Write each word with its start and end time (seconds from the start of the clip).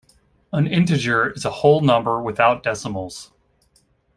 An 0.51 0.65
integer 0.65 1.29
is 1.29 1.45
a 1.45 1.51
whole 1.51 1.81
number 1.81 2.19
without 2.23 2.63
decimals. 2.63 3.31